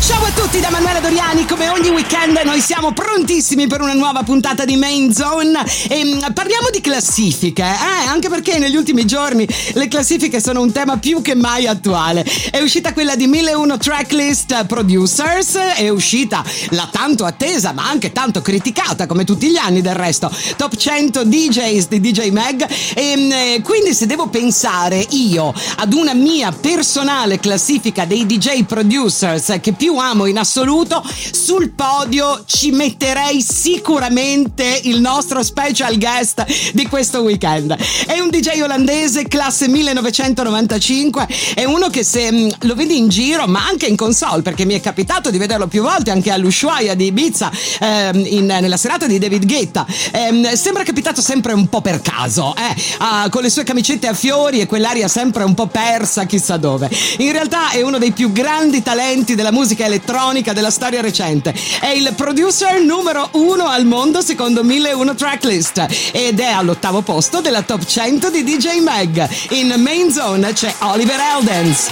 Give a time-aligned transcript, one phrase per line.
[0.00, 4.24] Ciao a tutti da Manuela Doriani, come ogni weekend noi siamo prontissimi per una nuova
[4.24, 8.08] puntata di Main Zone e mm, parliamo di classifiche, eh?
[8.08, 12.26] anche perché negli ultimi giorni le classifiche sono un tema più che mai attuale.
[12.50, 18.42] È uscita quella di 1001 Tracklist Producers, è uscita la tanto attesa ma anche tanto
[18.42, 23.32] criticata come tutti gli anni del resto, Top 100 DJs di DJ Mag e mm,
[23.32, 29.72] eh, quindi se devo pensare io ad una mia personale classifica dei DJ producers che
[29.72, 37.20] più amo in assoluto, sul podio ci metterei sicuramente il nostro special guest di questo
[37.20, 37.76] weekend.
[38.06, 43.46] È un DJ olandese classe 1995, è uno che se mm, lo vedi in giro,
[43.46, 47.06] ma anche in console, perché mi è capitato di vederlo più volte anche all'Ushuaia di
[47.06, 49.86] Ibiza ehm, in, nella serata di David Guetta.
[50.12, 52.74] Ehm, sembra capitato sempre un po' per caso, eh?
[52.98, 57.01] ah, con le sue camicette a fiori e quell'aria sempre un po' persa chissà dove.
[57.18, 61.54] In realtà è uno dei più grandi talenti della musica elettronica della storia recente.
[61.80, 67.62] È il producer numero uno al mondo secondo 1001 Tracklist ed è all'ottavo posto della
[67.62, 69.28] top 100 di DJ Mag.
[69.50, 71.90] In Main Zone c'è Oliver Eldens.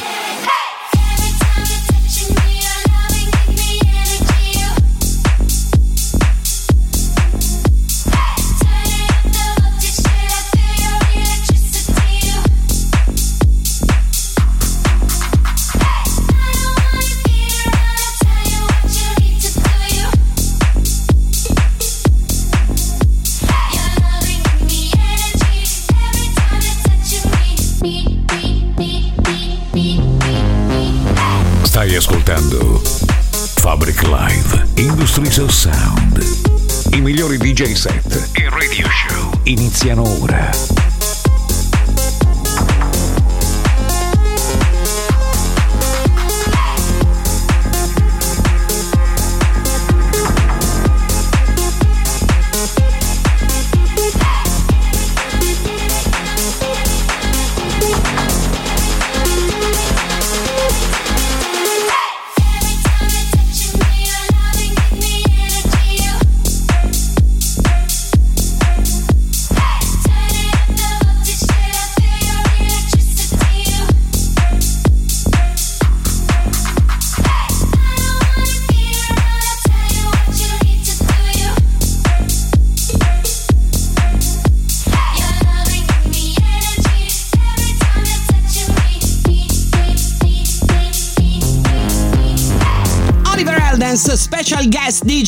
[37.60, 40.69] DJ set e radio show iniziano ora.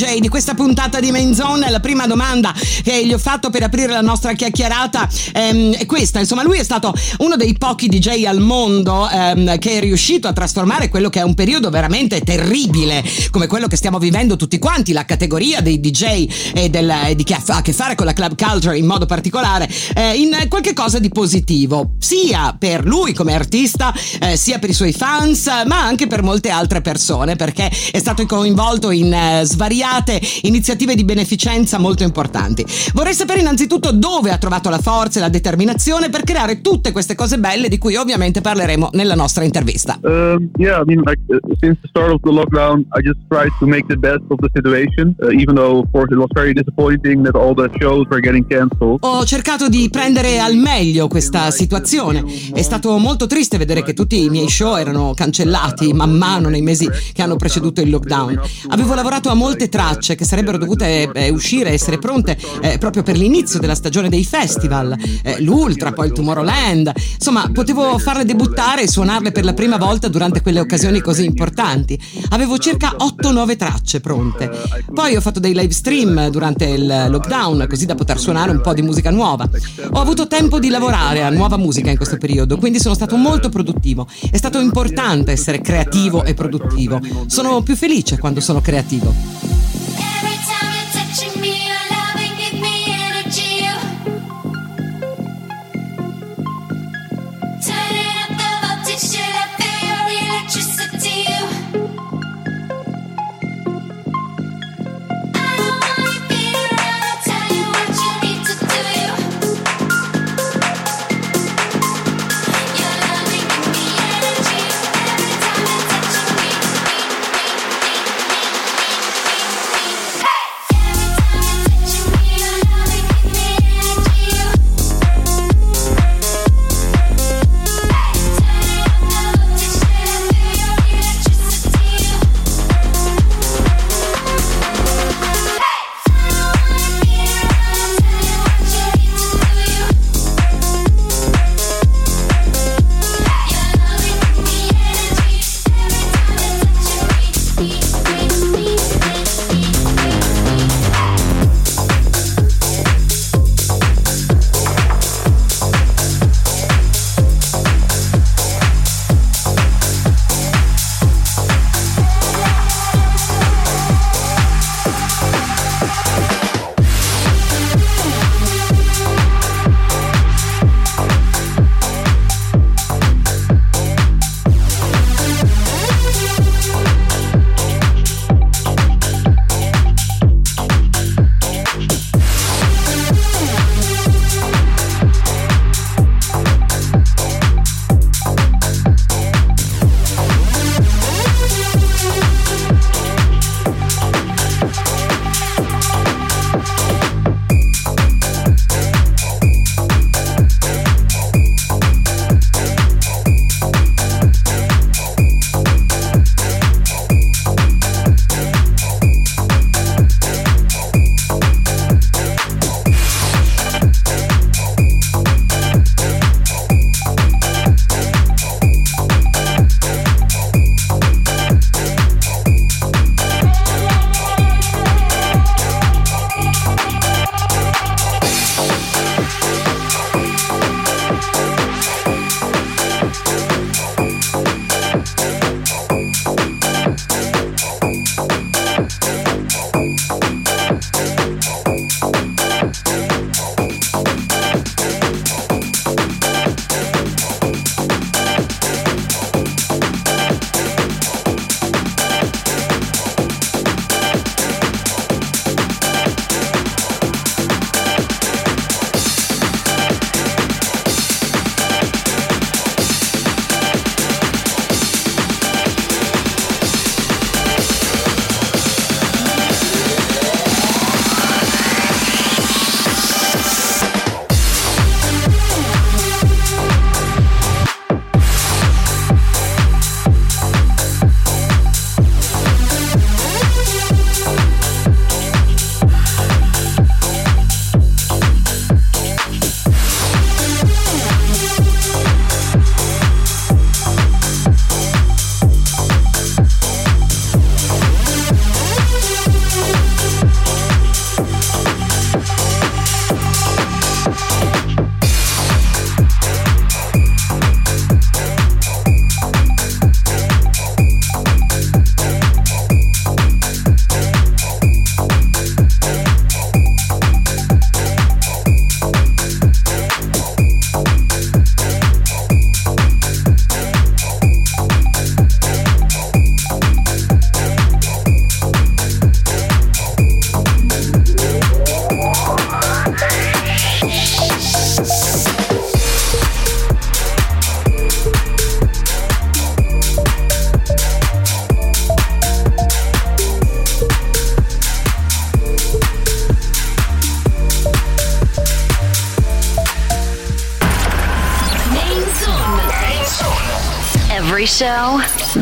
[0.03, 1.71] Di questa puntata di Main Zone.
[1.71, 2.53] La prima domanda
[2.83, 6.19] che gli ho fatto per aprire la nostra chiacchierata ehm, è questa.
[6.19, 10.33] Insomma, lui è stato uno dei pochi DJ al mondo ehm, che è riuscito a
[10.33, 14.93] trasformare quello che è un periodo veramente terribile, come quello che stiamo vivendo tutti quanti,
[14.93, 18.35] la categoria dei DJ e, del, di chi ha a che fare con la club
[18.35, 23.95] culture in modo particolare, eh, in qualche cosa di positivo, sia per lui come artista,
[24.21, 28.27] eh, sia per i suoi fans, ma anche per molte altre persone, perché è stato
[28.27, 29.45] coinvolto in eh,
[29.93, 32.65] svariate iniziative di beneficenza molto importanti.
[32.95, 37.15] Vorrei sapere innanzitutto dove ha trovato la forza e la determinazione per creare tutte queste
[37.15, 39.99] cose belle di cui ovviamente parleremo nella nostra intervista.
[40.03, 43.53] Um, yeah, I mean, like uh, since the start of the lockdown, I just tried
[43.59, 45.15] to make the best of the situation.
[45.21, 48.47] Uh, even though, of course, it was very disappointing that all the shows were getting
[48.47, 48.99] cancelled.
[49.01, 52.25] Ho cercato di prendere al meglio questa situazione.
[52.53, 56.63] È stato molto triste vedere che tutti i miei show erano cancellati man mano nei
[56.63, 58.41] mesi che hanno preceduto il lockdown.
[58.69, 63.17] Avevo lavorato a molte tracce che sarebbero dovute eh, uscire, essere pronte eh, proprio per
[63.17, 66.93] l'inizio della stagione dei festival, eh, l'Ultra, poi il Tomorrowland.
[67.15, 71.99] Insomma, potevo farle debuttare e suonarle per la prima volta durante quelle occasioni così importanti.
[72.29, 74.51] Avevo circa 8-9 tracce pronte.
[74.93, 78.75] Poi ho fatto dei live stream durante il lockdown, così da poter suonare un po'
[78.75, 79.49] di musica nuova.
[79.93, 83.49] Ho avuto tempo di lavorare a nuova musica in questo periodo, quindi sono stato molto
[83.49, 84.07] produttivo.
[84.31, 87.01] È stato importante essere creativo e produttivo.
[87.27, 89.72] Sono più felice quando sono creativo.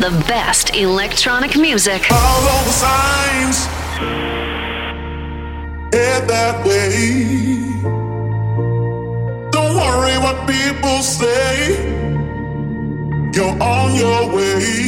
[0.01, 2.05] the best electronic music.
[2.05, 3.65] Follow the signs.
[5.93, 7.69] Head that way.
[9.51, 11.85] Don't worry what people say.
[13.35, 14.80] You're on your way.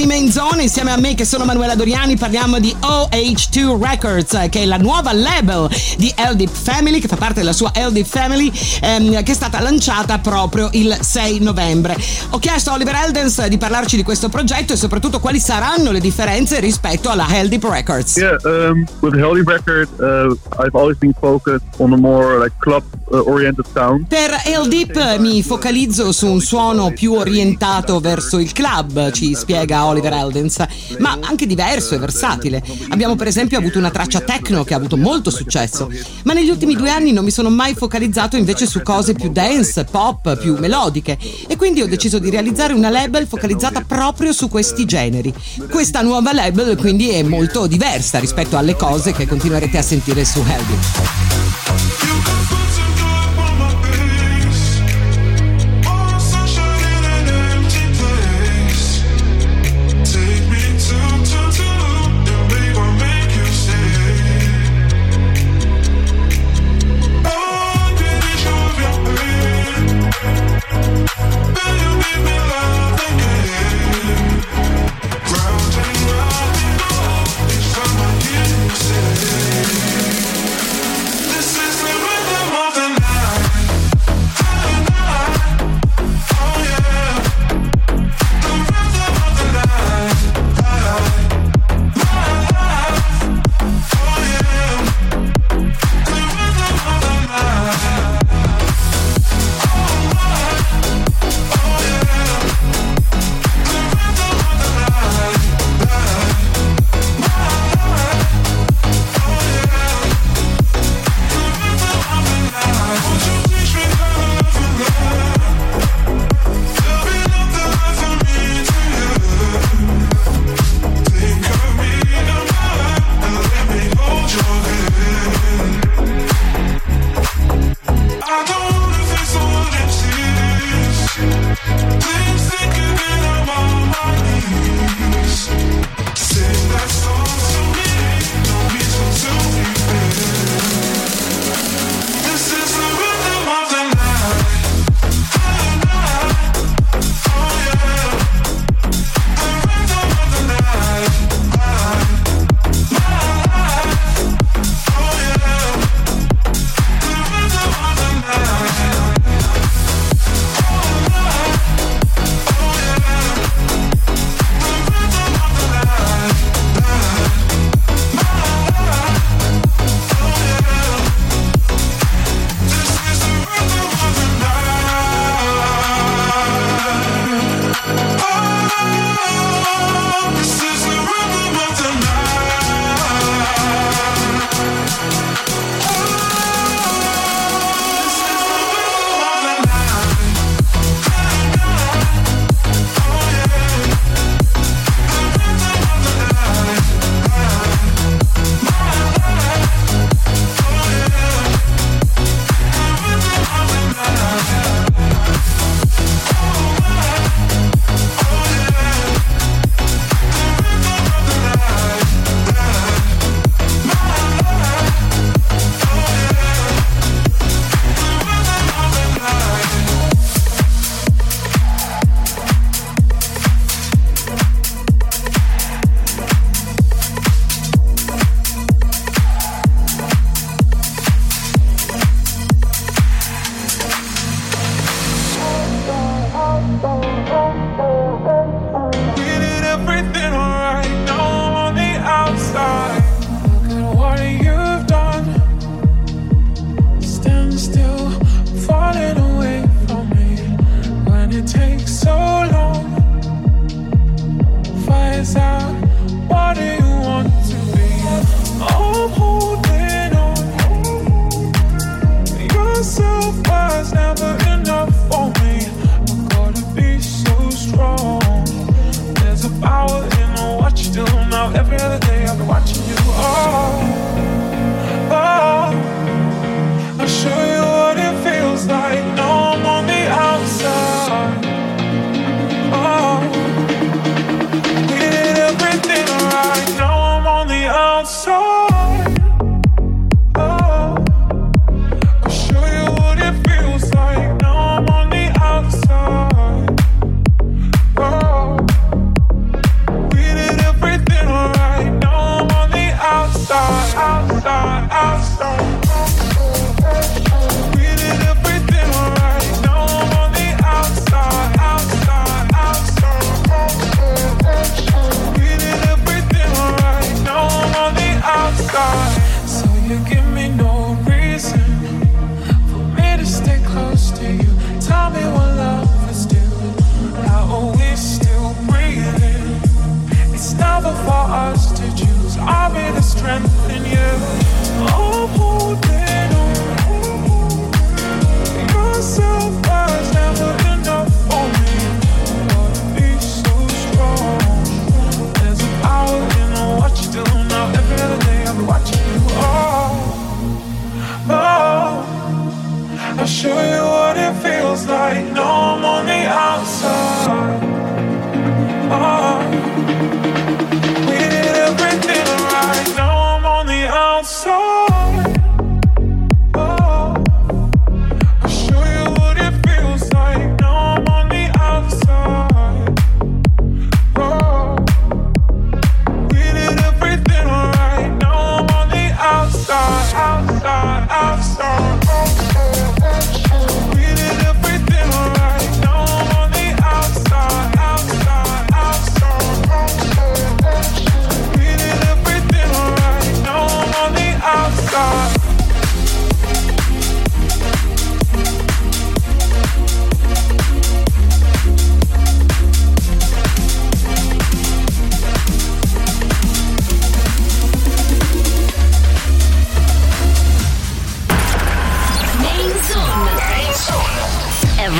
[0.00, 0.62] Di Main Zone.
[0.62, 4.78] Insieme a me, che sono Manuela Doriani, parliamo di OH2 Records, eh, che è la
[4.78, 9.34] nuova label di LD Family, che fa parte della sua LD Family, ehm, che è
[9.34, 11.96] stata lanciata proprio il 6 novembre.
[12.30, 16.00] Ho chiesto a Oliver Eldens di parlarci di questo progetto e soprattutto quali saranno le
[16.00, 18.16] differenze rispetto alla LD Records.
[18.16, 20.34] Yeah, um, with the record, uh,
[20.64, 24.06] I've always been focused on a more like club-oriented sound.
[24.06, 29.84] Per El Deep mi focalizzo su un suono più orientato verso il club, ci spiega
[29.90, 30.64] Oliver Eldens,
[30.98, 32.62] ma anche diverso e versatile.
[32.88, 35.90] Abbiamo per esempio avuto una traccia techno che ha avuto molto successo,
[36.24, 39.84] ma negli ultimi due anni non mi sono mai focalizzato invece su cose più dance,
[39.84, 44.84] pop, più melodiche e quindi ho deciso di realizzare una label focalizzata proprio su questi
[44.84, 45.32] generi.
[45.70, 50.40] Questa nuova label quindi è molto diversa rispetto alle cose che continuerete a sentire su
[50.40, 51.69] Healthy.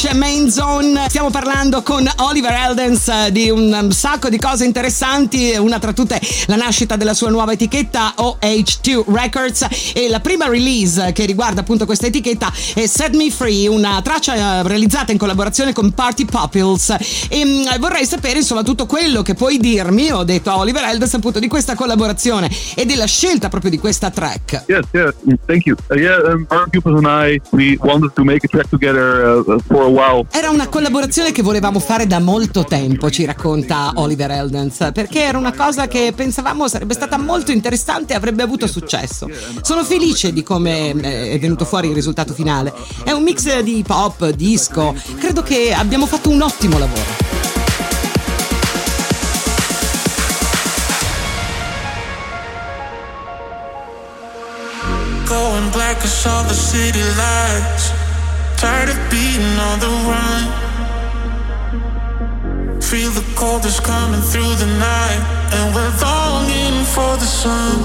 [0.00, 1.06] C'è Main Zone.
[1.08, 5.92] Stiamo parlando con Oliver Eldens eh, di un um, sacco di cose interessanti, una tra
[5.92, 11.62] tutte la nascita della sua nuova etichetta OH2 Records e la prima release che riguarda
[11.62, 16.26] appunto questa etichetta è Set Me Free, una traccia eh, realizzata in collaborazione con Party
[16.26, 16.94] Popules
[17.28, 21.14] e mm, vorrei sapere insomma tutto quello che puoi dirmi, ho detto a Oliver Eldens
[21.14, 24.62] appunto di questa collaborazione e della scelta proprio di questa track.
[24.68, 25.12] Yes, yeah,
[25.46, 25.74] thank you.
[25.90, 29.58] Uh, yeah, um, our pupils and I, we wanted to make a track together uh,
[29.66, 30.26] for while.
[30.30, 35.38] Era una collaborazione che volevamo fare da molto tempo, ci racconta Oliver Eldens, perché era
[35.38, 39.28] una cosa che pensavamo sarebbe stata molto interessante e avrebbe avuto successo.
[39.62, 42.72] Sono felice di come eh, è venuto fuori il risultato finale.
[43.04, 47.26] È un mix di pop, disco, credo che abbiamo fatto un ottimo lavoro.
[55.26, 58.07] Going black, I saw the city lights.
[58.58, 60.42] Tired of being on the run.
[62.82, 65.22] Feel the cold is coming through the night,
[65.54, 67.78] and we're longing for the sun.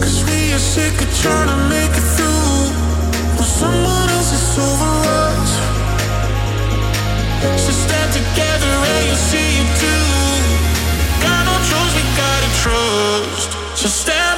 [0.00, 2.72] Cause we are sick of trying to make it through
[3.36, 4.92] when someone else is over
[5.28, 5.52] us.
[7.60, 10.08] So stand together and you'll see it too.
[11.20, 13.50] Got no choice, we gotta trust.
[13.76, 14.31] So stand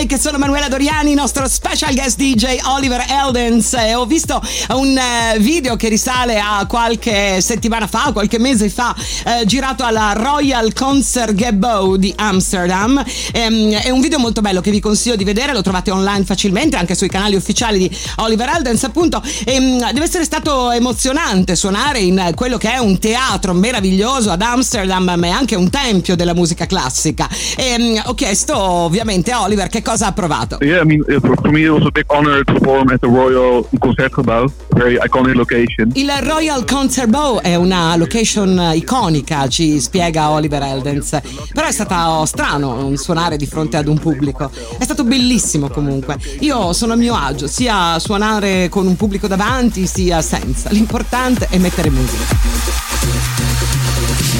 [0.00, 3.74] insieme sono Manuela Doriani, nostro special guest DJ Oliver Eldens.
[3.74, 4.40] E ho visto
[4.70, 8.94] un eh, video che risale a qualche settimana fa, qualche mese fa,
[9.24, 13.02] eh, girato alla Royal Concert Gabbo di Amsterdam.
[13.32, 16.76] Ehm, è un video molto bello che vi consiglio di vedere, lo trovate online facilmente
[16.76, 19.22] anche sui canali ufficiali di Oliver Eldens, appunto.
[19.44, 25.12] Ehm, deve essere stato emozionante suonare in quello che è un teatro meraviglioso ad Amsterdam,
[25.16, 27.28] ma è anche un tempio della musica classica.
[27.56, 30.58] E, ho chiesto ovviamente a Oliver che cosa ha provato.
[30.60, 33.08] Yeah, I mean, for, for me it was a big honor to perform at the
[33.08, 35.90] Royal Concertgebouw, very iconic location.
[35.94, 41.18] Il Royal Concert Bowl è una location iconica, ci spiega Oliver Eldens.
[41.52, 44.50] Però è stato strano suonare di fronte ad un pubblico.
[44.78, 46.18] È stato bellissimo comunque.
[46.40, 50.70] Io sono a mio agio, sia suonare con un pubblico davanti sia senza.
[50.70, 52.78] L'importante è mettere musica.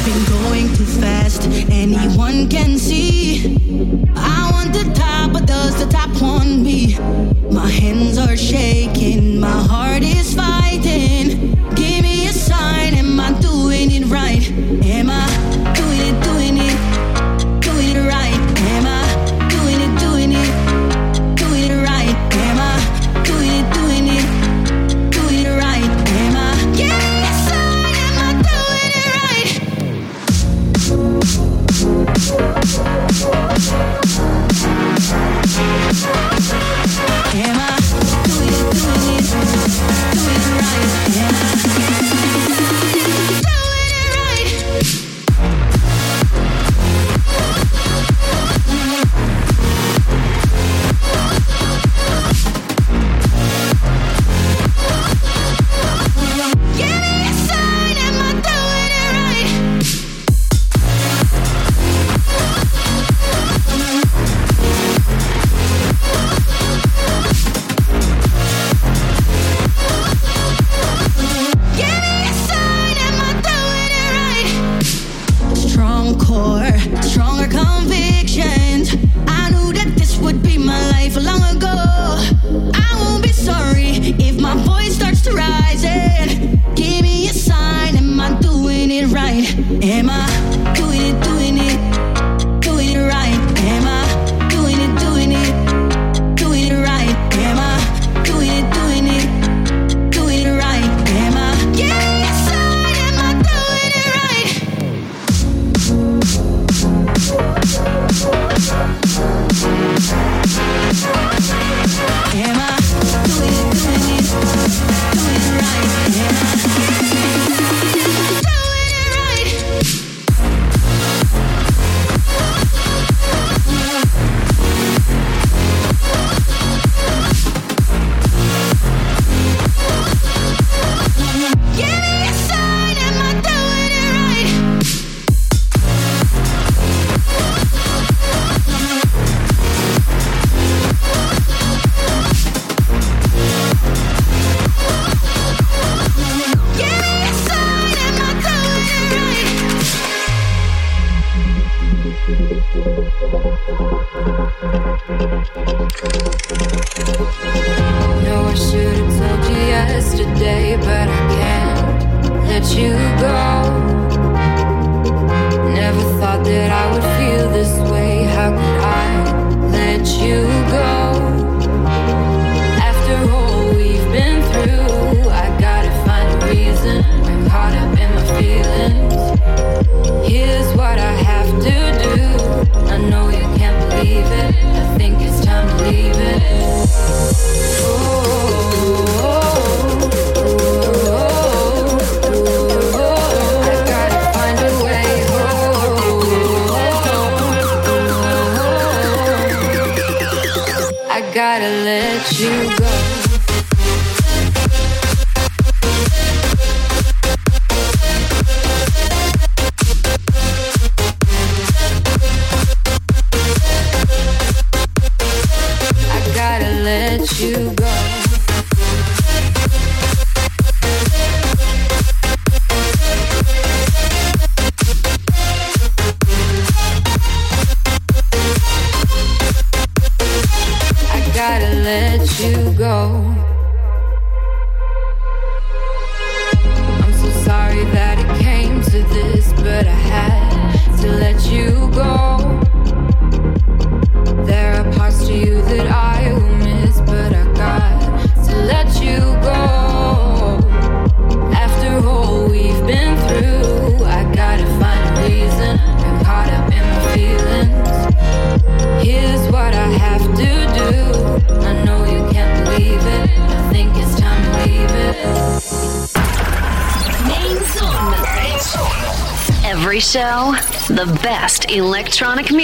[0.04, 1.46] been going too fast.
[1.70, 4.09] Anyone can see.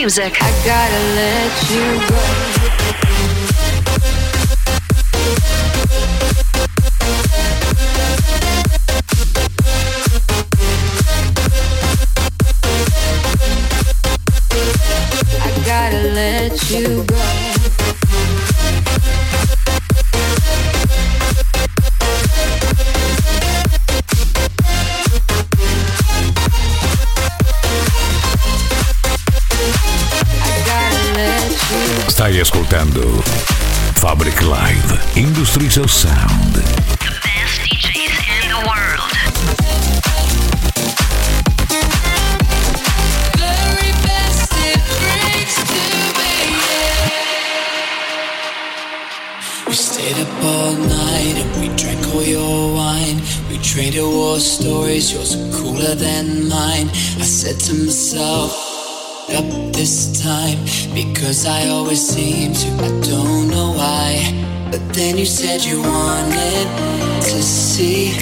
[0.07, 0.39] music.
[0.41, 1.86] I gotta let you
[35.57, 39.11] The best DJs in the world.
[49.67, 53.23] We stayed up all night and we drank all your wine.
[53.49, 56.91] We traded war stories, yours are cooler than mine.
[56.91, 58.53] I said to myself
[59.31, 60.59] up this time
[60.95, 62.69] because I always seem to.
[62.85, 64.36] I don't know why.
[64.71, 66.67] But then you said you wanted
[67.23, 68.12] to see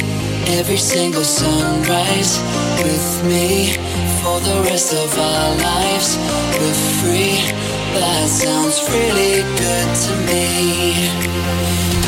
[0.58, 2.38] every single sunrise
[2.82, 3.76] with me
[4.22, 6.18] for the rest of our lives.
[6.58, 7.40] We're free.
[7.94, 12.03] That sounds really good to me.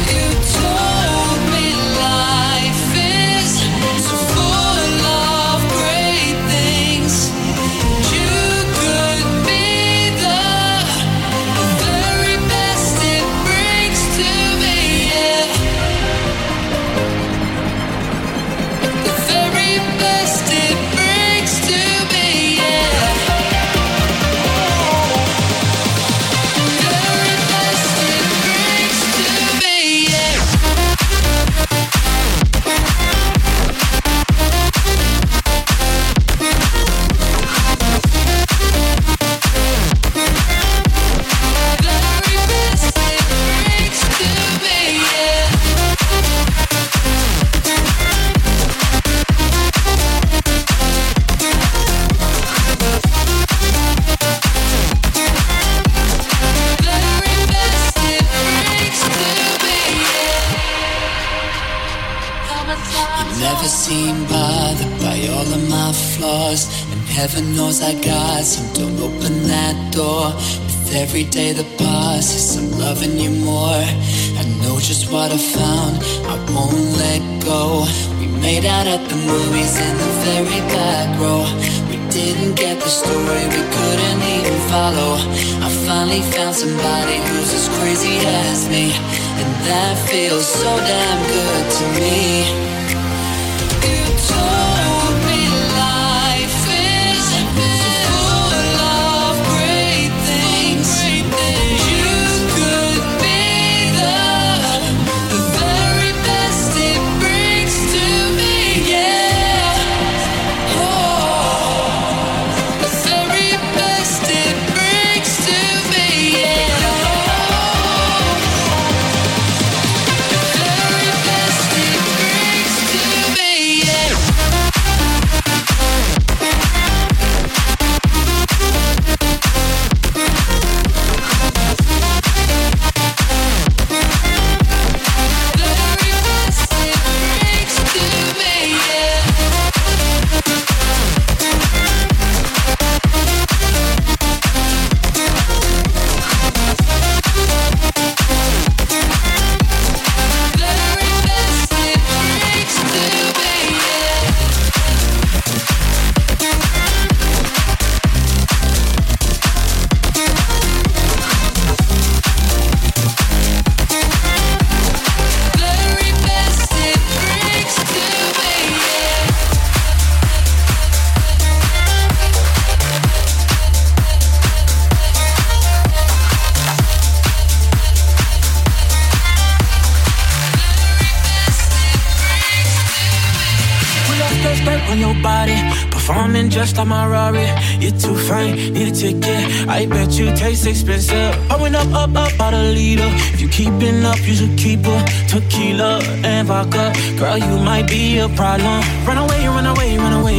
[190.66, 191.34] expensive.
[191.60, 193.08] went up, up, up, out a leader.
[193.32, 195.04] If you keeping up, you should keep her.
[195.28, 198.82] Tequila and vodka, girl, you might be a problem.
[199.06, 200.35] Run away, run away, run away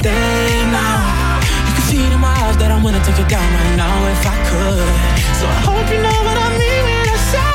[0.00, 1.00] stay, now.
[1.66, 3.94] You can see it in my eyes that I'm gonna take it down right now
[4.12, 4.88] if I could.
[5.40, 7.52] So I hope you know what I mean when I say,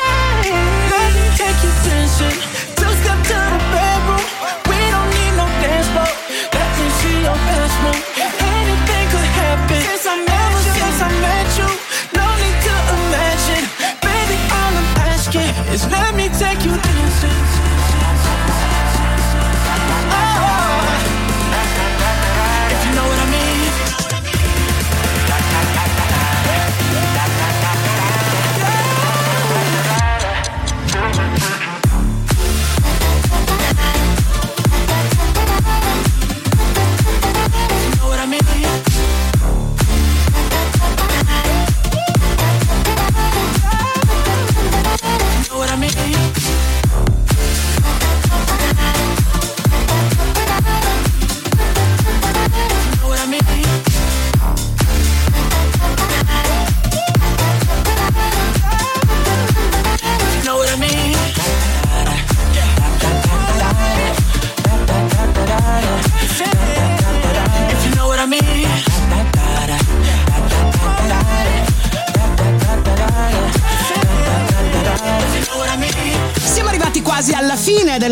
[0.94, 2.38] let me take you dancing.
[2.80, 4.26] Two step to the bedroom.
[4.70, 6.12] We don't need no dance floor.
[6.58, 8.02] Let me see your best move.
[8.58, 9.82] Anything could happen.
[9.86, 11.70] Since I met you, since I met you,
[12.18, 13.64] no need to imagine.
[14.02, 16.11] Baby, all I'm asking is let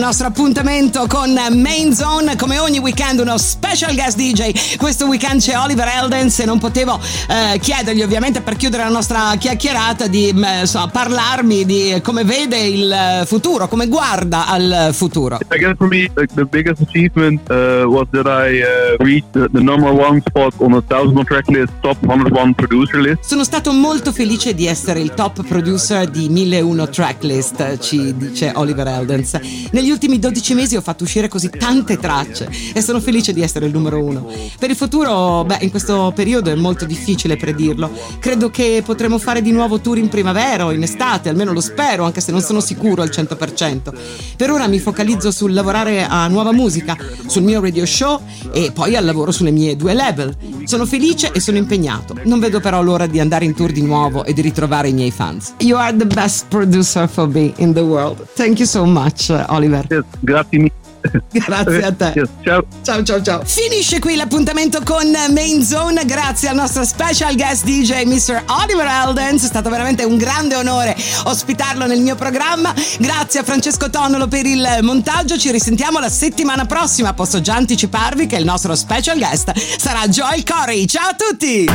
[0.10, 2.36] nostro appuntamento con Main Zone.
[2.36, 3.38] Come ogni weekend, uno
[3.70, 4.78] special guest DJ.
[4.78, 9.36] Questo weekend c'è Oliver Eldens e non potevo eh, chiedergli, ovviamente, per chiudere la nostra
[9.38, 15.38] chiacchierata, di eh, so, parlarmi di come vede il futuro, come guarda al futuro.
[15.52, 19.48] I guess for me, like, the biggest achievement uh, was that I uh, reached the,
[19.52, 23.24] the number one spot on a thousand track list, top 101 producer list.
[23.24, 28.88] Sono stato molto felice di essere il top producer di 1001 tracklist, ci dice Oliver
[28.88, 29.38] Eldens.
[29.72, 33.58] Negli ultimi 12 mesi ho fatto uscire così tante tracce e sono felice di essere
[33.66, 34.28] il numero uno.
[34.58, 37.92] Per il futuro, beh, in questo periodo è molto difficile predirlo.
[38.20, 42.04] Credo che potremo fare di nuovo tour in primavera o in estate, almeno lo spero,
[42.04, 43.94] anche se non sono sicuro al 100%.
[44.36, 46.98] Per ora mi focalizzo sul lavorare a nuova musica,
[47.28, 50.36] sul mio radio show e poi al lavoro sulle mie due label.
[50.66, 52.16] Sono felice e sono impegnato.
[52.24, 55.12] Non vedo però l'ora di andare in tour di nuovo e di ritrovare i miei
[55.12, 55.54] fans.
[55.60, 58.26] You are the best producer for me in the world.
[58.34, 59.86] Thank you so much, Oliver.
[60.20, 60.89] Grazie mille.
[61.32, 62.28] Grazie a te.
[62.44, 62.66] Ciao.
[62.84, 63.42] Ciao ciao ciao.
[63.46, 66.06] Finisce qui l'appuntamento con Main Zone.
[66.06, 68.44] Grazie al nostro special guest DJ Mr.
[68.48, 69.44] Oliver Eldens.
[69.44, 70.96] È stato veramente un grande onore
[71.26, 72.74] ospitarlo nel mio programma.
[72.98, 75.38] Grazie a Francesco Tonnolo per il montaggio.
[75.38, 77.14] Ci risentiamo la settimana prossima.
[77.14, 80.86] Posso già anticiparvi che il nostro special guest sarà Joel Corey.
[80.86, 81.66] Ciao a tutti!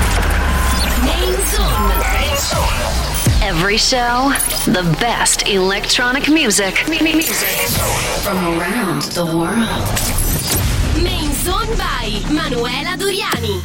[1.02, 3.13] Main Zone.
[3.46, 4.32] Every show,
[4.64, 6.88] the best electronic music.
[6.88, 7.68] Music
[8.24, 9.68] from around the world.
[11.04, 13.60] Main Zone by Manuela Doriani.